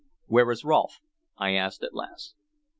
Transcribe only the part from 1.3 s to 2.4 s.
I asked at last.